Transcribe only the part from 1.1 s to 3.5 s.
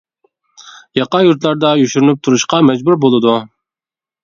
يۇرتلاردا يوشۇرۇنۇپ تۇرۇشقا مەجبۇر بولىدۇ.